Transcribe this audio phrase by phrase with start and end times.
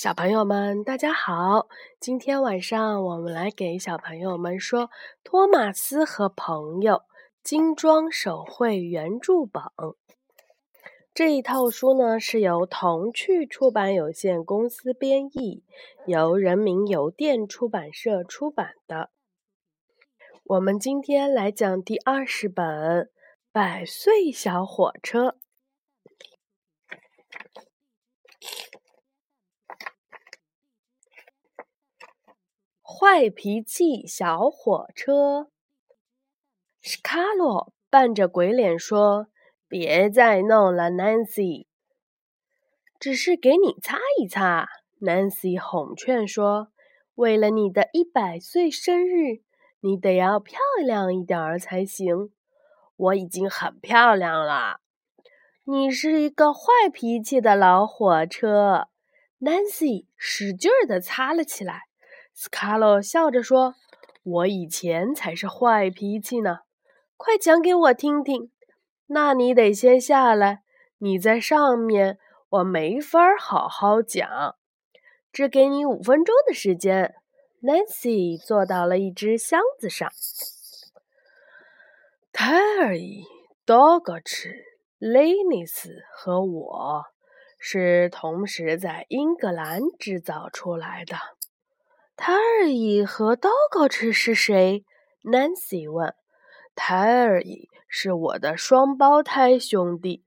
[0.00, 1.66] 小朋友们，大家好！
[1.98, 4.82] 今天晚上我们来给小朋友们说
[5.24, 7.02] 《托马斯和朋友
[7.42, 9.60] 精装手绘原著本》
[11.12, 15.64] 这一套书呢，是由童趣出版有限公司编译，
[16.06, 19.10] 由人民邮电出版社出版的。
[20.44, 22.64] 我们今天来讲第二十本
[23.50, 25.30] 《百岁小火车》。
[32.90, 35.50] 坏脾气小火车，
[36.80, 39.26] 斯卡洛扮着鬼脸说
[39.68, 41.66] ：“别再弄了，Nancy，
[42.98, 44.70] 只是给你擦一擦。
[45.02, 46.68] ”Nancy 哄劝说
[47.14, 49.42] ：“为了你的一百岁生日，
[49.80, 52.32] 你得要漂亮一点儿才行。
[52.96, 54.80] 我已经很漂亮了。
[55.64, 58.88] 你是一个坏脾气的老火车。
[59.40, 61.87] ”Nancy 使劲儿地擦了起来。
[62.40, 63.74] 斯卡洛笑着说
[64.22, 66.60] ：“我以前才是坏脾气呢，
[67.16, 68.52] 快讲给我听听。
[69.08, 70.62] 那你得先下来，
[70.98, 72.16] 你在上面，
[72.48, 74.54] 我没法好好讲。
[75.32, 77.16] 只给你五分钟的时间。”
[77.60, 80.08] Nancy 坐到了一只箱子上。
[82.32, 83.24] 泰尔伊、
[83.66, 84.54] 多格茨、
[84.98, 87.06] 雷尼斯和我
[87.58, 91.16] 是同时在英格兰制造出来的。
[92.20, 94.84] 泰尔伊和道高池是谁
[95.22, 96.16] ？Nancy 问。
[96.74, 100.24] 泰尔伊是我的双胞胎兄弟，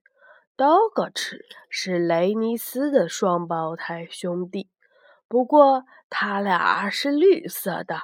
[0.55, 4.69] 道高池是雷尼斯的双胞胎兄弟。
[5.27, 8.03] 不过他俩是绿色的，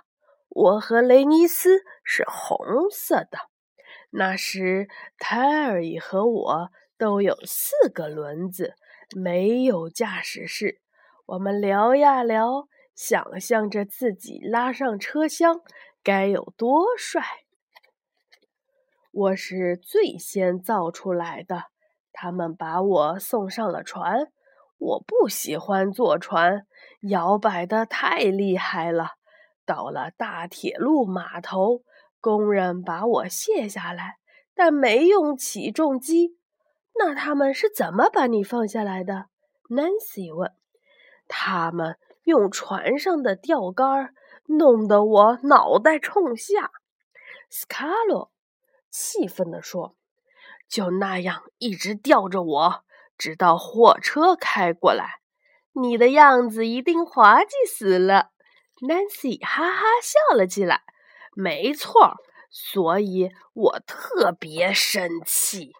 [0.49, 3.39] 我和雷尼斯是红色的。
[4.09, 8.73] 那时泰尔伊和我都有四个轮子，
[9.15, 10.81] 没有驾驶室。
[11.25, 12.67] 我们聊呀聊。
[12.97, 15.61] 想象着自己拉上车厢
[16.01, 17.21] 该有多帅！
[19.11, 21.65] 我是最先造出来的。
[22.11, 24.31] 他们把我送上了船。
[24.79, 26.65] 我不喜欢坐船，
[27.01, 29.11] 摇摆的太厉害了。
[29.63, 31.83] 到了大铁路码头，
[32.19, 34.17] 工人把我卸下来，
[34.55, 36.39] 但没用起重机。
[36.95, 39.27] 那他们是怎么把你放下来的
[39.69, 40.51] ？Nancy 问。
[41.27, 41.99] 他们。
[42.27, 44.13] 用船上的钓竿
[44.47, 46.71] 弄得我脑袋冲下，
[47.49, 48.33] 斯卡洛
[48.89, 49.95] 气愤地说
[50.67, 52.83] ：“就那样一直吊着我，
[53.17, 55.21] 直到火车开过来。
[55.71, 58.31] 你的样子一定滑稽死了。
[58.81, 60.81] ”Nancy 哈哈笑了起来。
[61.33, 62.17] “没错，
[62.49, 65.71] 所以我特别生气。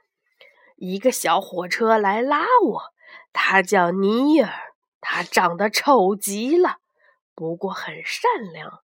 [0.78, 2.82] 一个小火车来拉我，
[3.34, 4.50] 他叫尼尔。”
[5.02, 6.78] 他长得丑极了，
[7.36, 8.82] 不过很善良。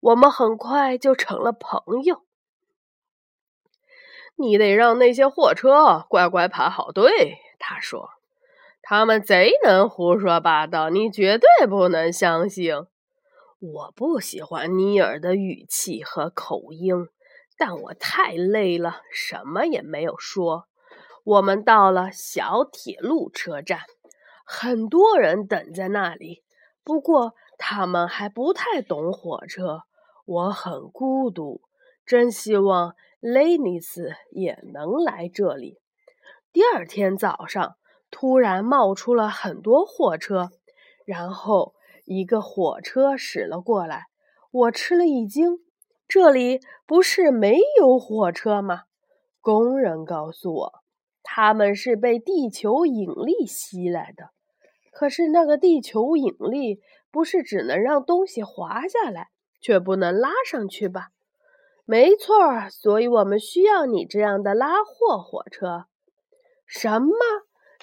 [0.00, 2.22] 我们很快就成了朋友。
[4.36, 8.10] 你得让那些货车乖乖排好队，他说。
[8.84, 12.74] 他们贼能胡说八道，你绝对不能相信。
[13.60, 17.08] 我不喜欢尼尔的语气和口音，
[17.56, 20.66] 但我太累了，什么也没有说。
[21.22, 23.82] 我们到了小铁路车站。
[24.44, 26.42] 很多人等在那里，
[26.84, 29.82] 不过他们还不太懂火车。
[30.24, 31.62] 我很孤独，
[32.06, 35.80] 真希望雷尼斯也能来这里。
[36.52, 37.76] 第二天早上，
[38.10, 40.50] 突然冒出了很多货车，
[41.04, 41.74] 然后
[42.04, 44.06] 一个火车驶了过来。
[44.50, 45.60] 我吃了一惊，
[46.06, 48.82] 这里不是没有火车吗？
[49.40, 50.81] 工人告诉我。
[51.34, 54.32] 他们是被地球引力吸来的，
[54.92, 61.08] 可是那个地球引力不是只能让东西滑下来，却不能拉上去吧？
[61.86, 65.86] 没错，所以我们需要你这样的拉货火车。
[66.66, 67.14] 什么？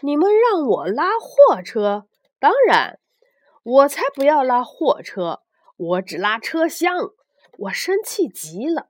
[0.01, 2.05] 你们让我拉货车？
[2.39, 2.99] 当然，
[3.63, 5.41] 我才不要拉货车，
[5.75, 6.95] 我只拉车厢。
[7.57, 8.89] 我生气极了。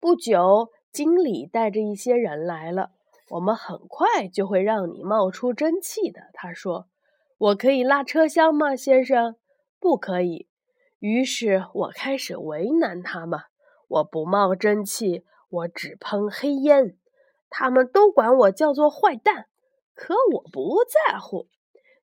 [0.00, 2.92] 不久，经理带着一些人来了。
[3.30, 6.88] 我们很快就会让你冒出蒸汽的，他说
[7.36, 9.36] ：“我可以拉车厢吗，先生
[9.78, 10.48] ？”“不可以。”
[10.98, 13.40] 于是我开始为难他们。
[13.88, 16.96] 我不冒蒸汽，我只喷黑烟。
[17.50, 19.46] 他们都管我叫做坏蛋，
[19.94, 21.48] 可我不在乎。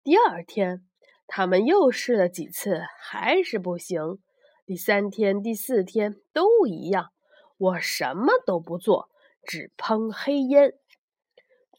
[0.04, 0.86] 第二天，
[1.28, 4.20] 他们又试了几次，还是不行。
[4.66, 7.12] 第三天、第四天都一样。
[7.58, 9.10] 我什么都不做，
[9.44, 10.74] 只喷黑烟。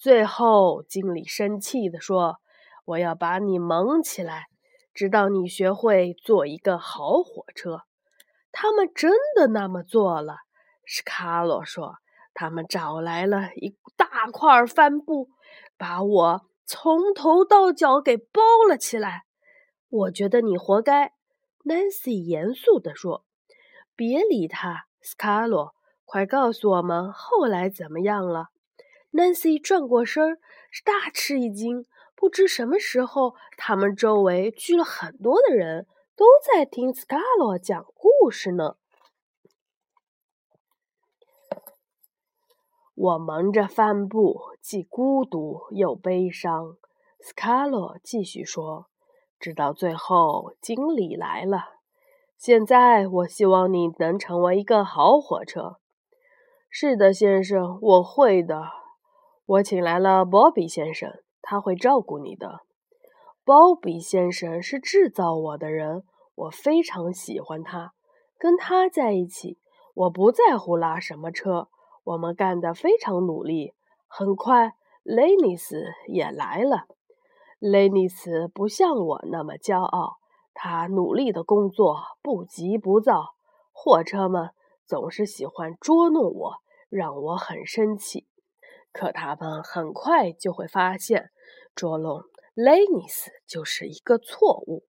[0.02, 2.38] 最后，经理生气地说
[2.86, 4.46] ：“我要把你蒙起来，
[4.92, 7.82] 直到你学会做一个好火车。”
[8.50, 10.38] 他们真的那么做了，
[10.84, 11.98] 斯卡洛说。
[12.34, 15.28] 他们找来了一大块帆布，
[15.78, 19.22] 把我从头到脚给包了起来。
[19.88, 21.12] 我觉得你活该
[21.64, 23.24] ，Nancy 严肃地说。
[23.94, 28.46] 别理他，斯卡罗，快告诉我们后来怎么样了。
[29.12, 30.38] Nancy 转过身儿，
[30.84, 31.84] 大吃一惊。
[32.14, 35.86] 不知什么时候，他们周围聚了很多的人，
[36.16, 38.76] 都在听斯卡洛讲故事呢。
[42.94, 46.76] 我蒙着帆布，既孤独又悲伤。
[47.20, 48.86] 斯卡洛继续说
[49.40, 51.80] ：“直到最后，经理来了。
[52.38, 55.78] 现在，我希望你能成为一个好火车。
[56.70, 58.62] ”“是的，先生，我会的。
[59.46, 62.60] ”“我请来了鲍比先生，他会照顾你的。
[63.44, 66.04] ”“鲍比先生是制造我的人，
[66.34, 67.92] 我非常喜欢他。
[68.38, 69.58] 跟他在一起，
[69.94, 71.68] 我不在乎拉什么车。”
[72.04, 73.74] 我们干得非常努力。
[74.08, 74.74] 很快，
[75.04, 76.86] 雷尼斯也来了。
[77.60, 80.16] 雷尼斯不像我那么骄傲，
[80.52, 83.34] 他努力的工作，不急不躁。
[83.70, 84.50] 货车们
[84.84, 86.54] 总是喜欢捉弄我，
[86.88, 88.26] 让我很生气。
[88.92, 91.30] 可他们很快就会发现，
[91.74, 92.24] 捉弄
[92.54, 94.84] 雷尼斯就是一个错误。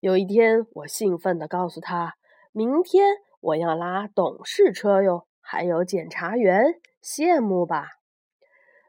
[0.00, 2.14] 有一天，我兴奋地告诉他
[2.52, 3.06] ：“明天
[3.40, 7.88] 我要拉董事车哟。”还有检察员，羡慕吧？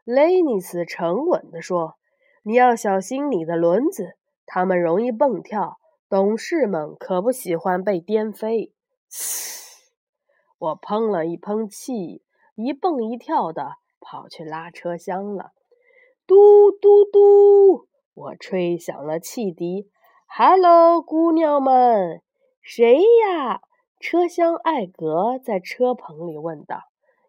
[0.04, 1.96] 雷尼斯沉稳地说
[2.44, 4.16] ：“你要小心你的轮子，
[4.46, 5.80] 它们容易蹦跳。
[6.08, 8.74] 董事们可不喜欢被颠飞。”
[9.10, 9.92] 嘶！
[10.60, 12.24] 我喷了一喷气，
[12.54, 15.52] 一蹦一跳的跑去拉车厢了。
[16.28, 17.88] 嘟嘟嘟！
[18.14, 19.90] 我吹响了汽笛。
[20.28, 22.22] “Hello，姑娘们，
[22.62, 23.62] 谁呀？”
[24.00, 26.84] 车厢，艾格在车棚里问道：“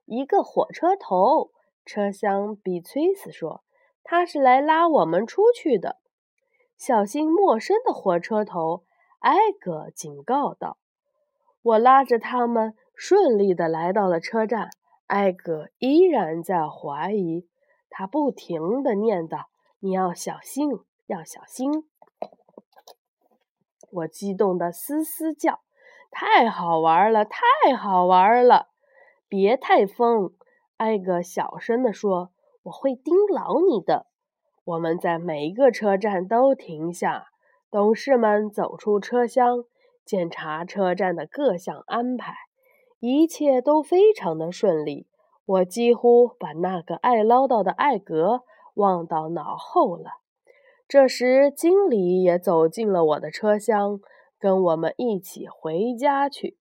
[0.06, 1.50] 一个火车头。”
[1.84, 3.62] 车厢，比崔斯说
[4.04, 5.98] ：“他是来拉我们出去的。”
[6.78, 8.84] 小心陌生的火车头，
[9.18, 10.78] 艾格警告道。
[11.62, 14.70] 我拉着他们顺利的来到了车站。
[15.12, 17.46] 艾格依然在怀疑，
[17.90, 19.44] 他不停的念叨
[19.78, 20.70] ：“你要小心，
[21.06, 21.86] 要小心。”
[23.92, 25.60] 我激动的嘶嘶叫。
[26.10, 28.68] 太好玩了，太好玩了！
[29.28, 30.32] 别太疯，
[30.78, 32.32] 艾格小声的说
[32.64, 34.06] ：“我会盯牢你的。”
[34.64, 37.26] 我们在每一个车站都停下，
[37.70, 39.64] 董事们走出车厢，
[40.06, 42.34] 检查车站的各项安排，
[43.02, 45.08] 一切都非常的顺利。
[45.44, 48.42] 我几乎把那个爱唠叨的艾格
[48.74, 50.12] 忘到脑后了。
[50.86, 54.00] 这时，经理也走进了我的车厢。
[54.38, 56.56] 跟我们一起回家去。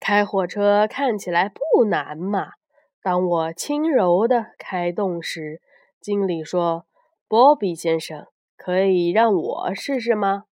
[0.00, 2.54] 开火车看起来不难嘛。
[3.04, 5.62] 当我轻柔地开动时，
[6.00, 6.86] 经理说
[7.28, 10.46] ：“波比先生，可以让我试试吗？”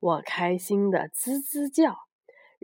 [0.00, 1.98] 我开心地吱吱叫，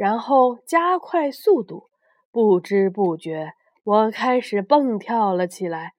[0.00, 1.90] 然后加快速度。
[2.32, 3.52] 不知不觉，
[3.84, 5.92] 我开始蹦跳了起来。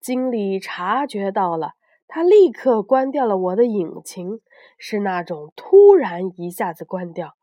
[0.00, 1.72] 经理察觉到了。
[2.08, 4.40] 他立刻关掉了我的引擎，
[4.78, 7.34] 是那种突然一下子关掉，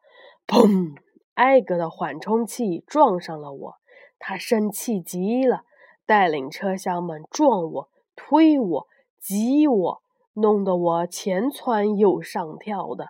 [0.47, 0.95] 砰！
[1.35, 3.75] 艾格的缓冲器撞上了我，
[4.17, 5.61] 他生气极了，
[6.07, 8.87] 带领车厢们撞我、推我、
[9.19, 10.01] 挤我，
[10.33, 13.09] 弄得我前窜又上跳的。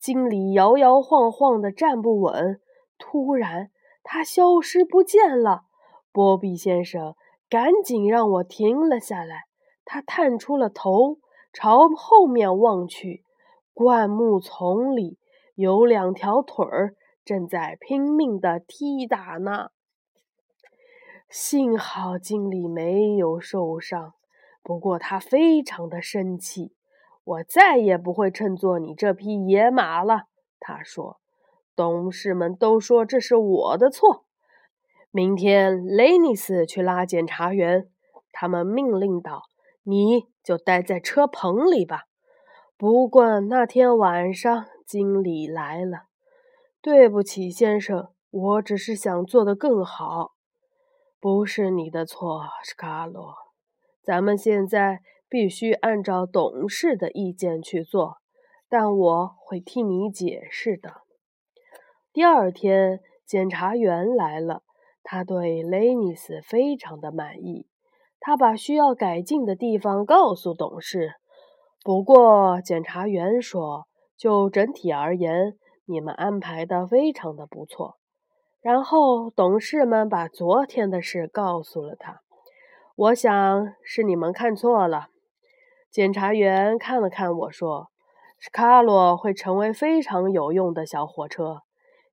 [0.00, 2.60] 经理摇摇晃晃的站不稳，
[2.98, 3.70] 突然
[4.02, 5.64] 他消失不见了。
[6.10, 7.14] 波比先生
[7.48, 9.44] 赶紧让我停了下来。
[9.84, 11.18] 他探出了头，
[11.52, 13.24] 朝后面望去，
[13.74, 15.18] 灌木丛里
[15.54, 19.70] 有两条腿儿正在拼命的踢打呢。
[21.28, 24.14] 幸好经理没有受伤，
[24.62, 26.72] 不过他非常的生气。
[27.24, 30.24] 我再也不会乘坐你这匹野马了，
[30.58, 31.20] 他说。
[31.76, 34.26] 董事们都说这是我的错。
[35.10, 37.88] 明天雷尼斯去拉检查员，
[38.32, 39.44] 他们命令道。
[39.82, 42.04] 你就待在车棚里吧。
[42.76, 46.02] 不过那天晚上经理来了。
[46.82, 50.32] 对不起，先生，我只是想做得更好。
[51.18, 53.34] 不是你的错，斯卡罗。
[54.02, 58.16] 咱们现在必须按照董事的意见去做，
[58.68, 61.02] 但我会替你解释的。
[62.12, 64.64] 第二天，检察员来了，
[65.04, 67.68] 他对雷尼斯非常的满意。
[68.18, 71.14] 他把需要改进的地方告诉董事。
[71.82, 75.56] 不过，检察员说，就整体而言，
[75.86, 77.96] 你们安排的非常的不错。
[78.60, 82.20] 然后董事们把昨天的事告诉了他。
[82.96, 85.08] 我想是你们看错了。
[85.90, 87.90] 检察员看了看我说
[88.38, 91.62] ：“斯卡洛会成为非常有用的小火车，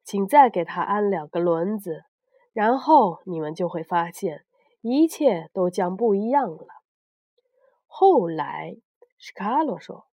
[0.04, 2.04] 请再给他安两个轮子，
[2.54, 4.46] 然后你们就会发现
[4.82, 6.68] 一切都将不一样了。”
[7.86, 8.78] 后来，
[9.20, 10.06] 斯卡洛说：“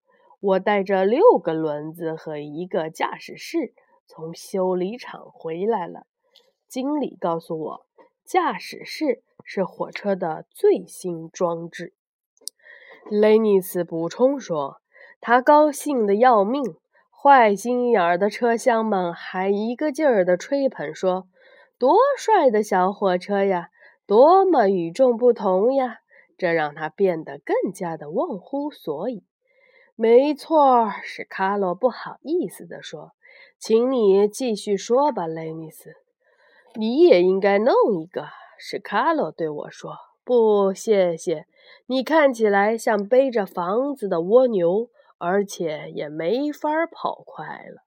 [0.40, 3.74] 我带着六个轮子和一个驾驶室
[4.06, 6.06] 从修理厂回来了。
[6.68, 7.86] 经理告诉我，
[8.24, 11.94] 驾驶室。”是火车的最新装置，
[13.10, 14.80] 雷尼斯补充说
[15.20, 16.76] ：“他高兴的要命。”
[17.10, 21.28] 坏心眼儿的车厢们还一个劲儿地吹捧说
[21.78, 23.68] ：“多帅的小火车呀，
[24.06, 25.98] 多么与众不同呀！”
[26.36, 29.22] 这让他变得更加的忘乎所以。
[29.94, 33.12] 没错，是卡洛不好意思地说
[33.60, 35.94] ：“请你继续说吧，雷尼斯，
[36.74, 38.26] 你也应该弄一个。”
[38.58, 39.92] 是卡洛对我说
[40.24, 41.46] ：“不，谢谢。
[41.86, 44.88] 你看起来像背着房子的蜗牛，
[45.18, 47.82] 而且也没法跑快了。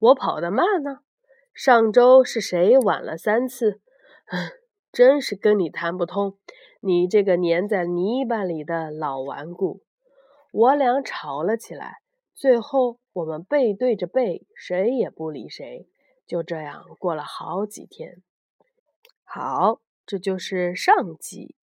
[0.00, 1.00] 我跑得慢呢。
[1.54, 3.80] 上周是谁晚了三次？
[4.90, 6.36] 真是跟你谈不通。
[6.80, 9.82] 你这个粘在泥巴里的老顽固。”
[10.52, 11.98] 我俩吵了起来，
[12.34, 15.88] 最后我们背对着背，谁也不理谁。
[16.26, 18.22] 就这样过了好几天。
[19.24, 19.80] 好。
[20.10, 21.54] 这就是上集。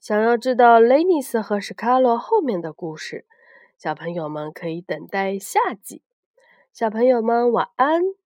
[0.00, 3.26] 想要知道雷尼斯和史卡洛后面的故事，
[3.76, 6.02] 小朋友们可以等待下集。
[6.72, 8.19] 小朋友们晚安。